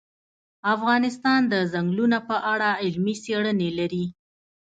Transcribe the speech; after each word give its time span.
افغانستان 0.75 1.39
د 1.51 1.53
ځنګلونه 1.73 2.17
په 2.29 2.35
اړه 2.53 2.69
علمي 2.83 3.15
څېړنې 3.23 3.69
لري. 3.79 4.05